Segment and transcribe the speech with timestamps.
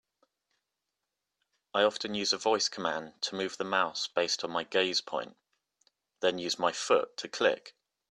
[1.75, 5.37] I often use a voice command to move the mouse based on my gaze point,
[6.21, 7.75] then use my foot to click.